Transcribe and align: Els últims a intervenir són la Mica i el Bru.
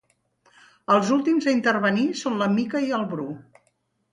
Els 0.95 1.11
últims 1.17 1.49
a 1.51 1.53
intervenir 1.57 2.07
són 2.23 2.41
la 2.43 2.49
Mica 2.57 2.83
i 2.87 2.91
el 3.01 3.07
Bru. 3.13 3.29